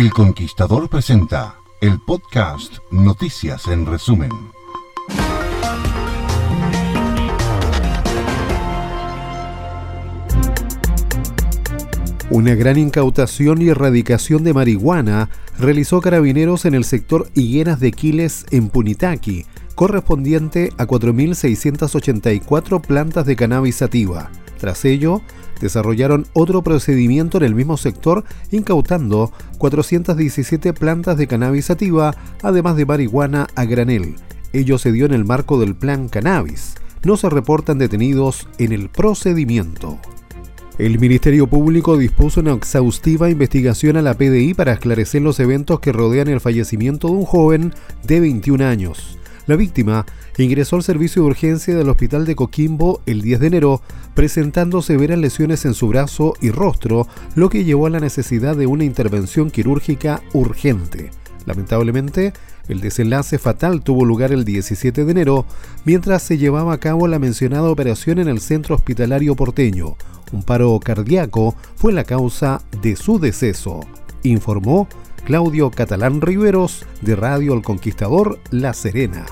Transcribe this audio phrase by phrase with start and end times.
[0.00, 4.30] El Conquistador presenta el podcast Noticias en resumen.
[12.30, 15.28] Una gran incautación y erradicación de marihuana
[15.58, 23.36] realizó Carabineros en el sector Higueras de Quiles en Punitaqui, correspondiente a 4.684 plantas de
[23.36, 24.30] cannabis sativa.
[24.58, 25.20] Tras ello,
[25.60, 32.86] desarrollaron otro procedimiento en el mismo sector incautando 417 plantas de cannabis sativa, además de
[32.86, 34.16] marihuana a granel.
[34.52, 36.74] Ello se dio en el marco del Plan Cannabis.
[37.04, 39.98] No se reportan detenidos en el procedimiento.
[40.80, 45.92] El Ministerio Público dispuso una exhaustiva investigación a la PDI para esclarecer los eventos que
[45.92, 49.19] rodean el fallecimiento de un joven de 21 años.
[49.50, 50.06] La víctima
[50.38, 53.82] ingresó al servicio de urgencia del hospital de Coquimbo el 10 de enero,
[54.14, 58.68] presentando severas lesiones en su brazo y rostro, lo que llevó a la necesidad de
[58.68, 61.10] una intervención quirúrgica urgente.
[61.46, 62.32] Lamentablemente,
[62.68, 65.46] el desenlace fatal tuvo lugar el 17 de enero,
[65.84, 69.96] mientras se llevaba a cabo la mencionada operación en el centro hospitalario porteño.
[70.30, 73.80] Un paro cardíaco fue la causa de su deceso,
[74.22, 74.86] informó
[75.24, 79.26] Claudio Catalán Riveros de Radio El Conquistador La Serena.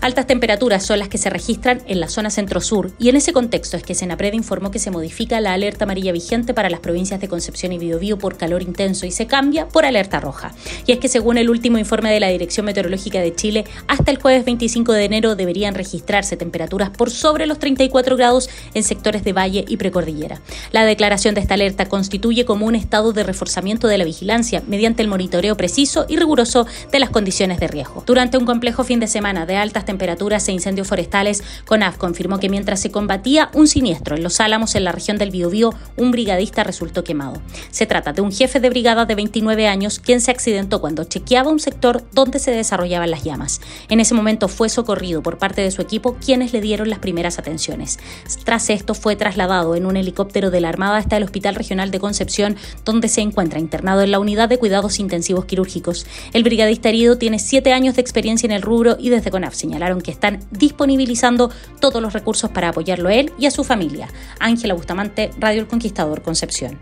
[0.00, 3.76] Altas temperaturas son las que se registran en la zona centro-sur y en ese contexto
[3.76, 7.28] es que Senapred informó que se modifica la alerta amarilla vigente para las provincias de
[7.28, 10.54] Concepción y Biobío por calor intenso y se cambia por alerta roja.
[10.86, 14.16] Y es que según el último informe de la Dirección Meteorológica de Chile, hasta el
[14.16, 19.34] jueves 25 de enero deberían registrarse temperaturas por sobre los 34 grados en sectores de
[19.34, 20.40] valle y precordillera.
[20.72, 25.02] La declaración de esta alerta constituye como un estado de reforzamiento de la vigilancia mediante
[25.02, 28.02] el monitoreo preciso y riguroso de las condiciones de riesgo.
[28.06, 32.48] Durante un complejo fin de semana de altas temperaturas e incendios forestales, CONAF confirmó que
[32.48, 36.62] mientras se combatía un siniestro en Los Álamos, en la región del Biobío, un brigadista
[36.62, 37.42] resultó quemado.
[37.72, 41.50] Se trata de un jefe de brigada de 29 años quien se accidentó cuando chequeaba
[41.50, 43.60] un sector donde se desarrollaban las llamas.
[43.88, 47.40] En ese momento fue socorrido por parte de su equipo quienes le dieron las primeras
[47.40, 47.98] atenciones.
[48.44, 51.98] Tras esto fue trasladado en un helicóptero de la Armada hasta el Hospital Regional de
[51.98, 56.06] Concepción, donde se encuentra internado en la unidad de cuidados intensivos quirúrgicos.
[56.32, 59.56] El brigadista herido tiene siete años de experiencia en el rubro y desde CONAF
[60.02, 64.08] que están disponibilizando todos los recursos para apoyarlo a él y a su familia.
[64.38, 66.78] Ángela Bustamante, Radio El Conquistador, Concepción.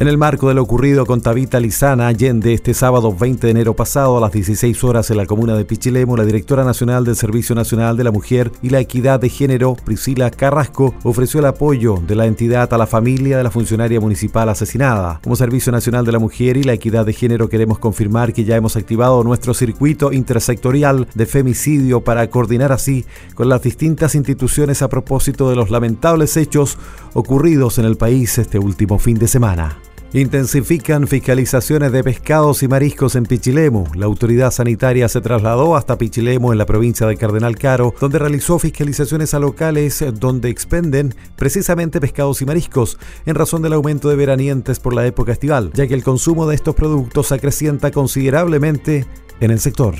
[0.00, 3.74] En el marco de lo ocurrido con Tabita Lizana Allende este sábado 20 de enero
[3.74, 7.56] pasado a las 16 horas en la comuna de Pichilemu, la directora nacional del Servicio
[7.56, 12.14] Nacional de la Mujer y la Equidad de Género, Priscila Carrasco, ofreció el apoyo de
[12.14, 15.18] la entidad a la familia de la funcionaria municipal asesinada.
[15.24, 18.54] Como Servicio Nacional de la Mujer y la Equidad de Género queremos confirmar que ya
[18.54, 23.04] hemos activado nuestro circuito intersectorial de femicidio para coordinar así
[23.34, 26.78] con las distintas instituciones a propósito de los lamentables hechos
[27.14, 29.76] ocurridos en el país este último fin de semana.
[30.14, 33.84] Intensifican fiscalizaciones de pescados y mariscos en Pichilemu.
[33.94, 38.58] La autoridad sanitaria se trasladó hasta Pichilemu en la provincia de Cardenal Caro, donde realizó
[38.58, 44.80] fiscalizaciones a locales donde expenden precisamente pescados y mariscos, en razón del aumento de veranientes
[44.80, 49.06] por la época estival, ya que el consumo de estos productos acrecienta considerablemente
[49.40, 49.94] en el sector.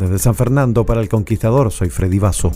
[0.00, 2.50] Desde San Fernando para el Conquistador, soy Freddy Vaso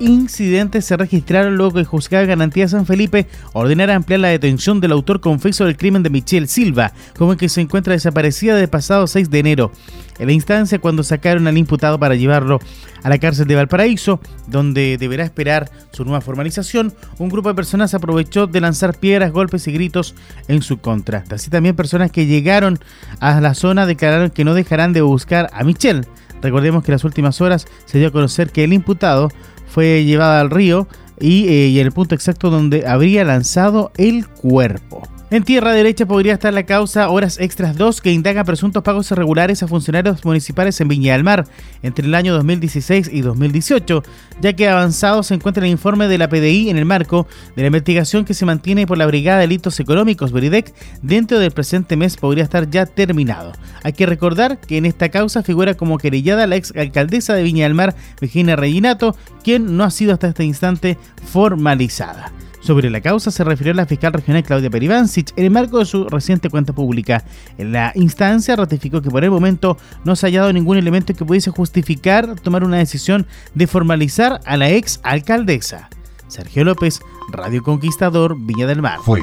[0.00, 4.80] incidentes se registraron luego que el juzgado de garantía San Felipe ordenara ampliar la detención
[4.80, 8.68] del autor confeso del crimen de Michelle Silva, como el que se encuentra desaparecida desde
[8.68, 9.72] pasado 6 de enero.
[10.18, 12.58] En la instancia, cuando sacaron al imputado para llevarlo
[13.02, 17.94] a la cárcel de Valparaíso, donde deberá esperar su nueva formalización, un grupo de personas
[17.94, 20.14] aprovechó de lanzar piedras, golpes y gritos
[20.48, 21.24] en su contra.
[21.30, 22.78] Así también personas que llegaron
[23.20, 26.06] a la zona declararon que no dejarán de buscar a Michelle.
[26.42, 29.30] Recordemos que en las últimas horas se dio a conocer que el imputado
[29.70, 30.86] fue llevada al río
[31.18, 35.02] y, eh, y en el punto exacto donde habría lanzado el cuerpo.
[35.32, 39.62] En tierra derecha podría estar la causa Horas Extras 2 que indaga presuntos pagos irregulares
[39.62, 41.46] a funcionarios municipales en Viña del Mar
[41.84, 44.02] entre el año 2016 y 2018,
[44.40, 47.68] ya que avanzado se encuentra el informe de la PDI en el marco de la
[47.68, 52.16] investigación que se mantiene por la Brigada de Delitos Económicos Veridec dentro del presente mes
[52.16, 53.52] podría estar ya terminado.
[53.84, 57.66] Hay que recordar que en esta causa figura como querellada la ex alcaldesa de Viña
[57.66, 62.32] del Mar, Virginia Reginato, quien no ha sido hasta este instante formalizada.
[62.60, 66.08] Sobre la causa se refirió la fiscal regional Claudia Perivancic en el marco de su
[66.08, 67.24] reciente cuenta pública.
[67.58, 71.24] En la instancia ratificó que por el momento no se ha hallado ningún elemento que
[71.24, 75.88] pudiese justificar tomar una decisión de formalizar a la ex alcaldesa.
[76.28, 77.00] Sergio López,
[77.32, 78.98] Radio Conquistador, Viña del Mar.
[79.02, 79.20] Fue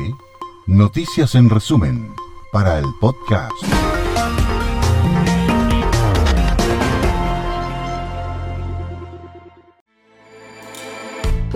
[0.66, 2.10] Noticias en resumen
[2.52, 3.54] para el podcast.